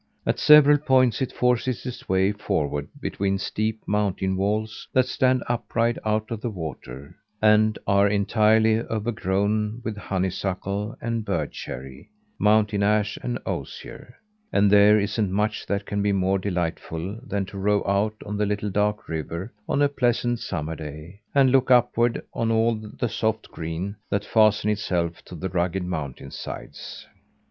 At 0.25 0.39
several 0.39 0.79
points 0.79 1.21
it 1.21 1.31
forces 1.31 1.85
its 1.85 2.09
way 2.09 2.31
forward 2.31 2.87
between 2.99 3.37
steep 3.37 3.87
mountain 3.87 4.35
walls 4.35 4.87
that 4.93 5.05
stand 5.05 5.43
upright 5.47 5.99
out 6.03 6.31
of 6.31 6.41
the 6.41 6.49
water, 6.49 7.15
and 7.39 7.77
are 7.85 8.07
entirely 8.07 8.79
overgrown 8.79 9.79
with 9.83 9.97
honeysuckle 9.97 10.97
and 11.01 11.23
bird 11.23 11.51
cherry, 11.51 12.09
mountain 12.39 12.81
ash 12.81 13.19
and 13.21 13.37
osier; 13.45 14.15
and 14.51 14.71
there 14.71 14.99
isn't 14.99 15.31
much 15.31 15.67
that 15.67 15.85
can 15.85 16.01
be 16.01 16.11
more 16.11 16.39
delightful 16.39 17.19
than 17.23 17.45
to 17.45 17.59
row 17.59 17.83
out 17.85 18.15
on 18.25 18.37
the 18.37 18.47
little 18.47 18.71
dark 18.71 19.07
river 19.07 19.53
on 19.69 19.83
a 19.83 19.87
pleasant 19.87 20.39
summer 20.39 20.75
day, 20.75 21.21
and 21.35 21.51
look 21.51 21.69
upward 21.69 22.25
on 22.33 22.49
all 22.49 22.73
the 22.73 23.07
soft 23.07 23.51
green 23.51 23.95
that 24.09 24.25
fastens 24.25 24.79
itself 24.79 25.21
to 25.25 25.35
the 25.35 25.49
rugged 25.49 25.83
mountain 25.83 26.31
sides. 26.31 27.05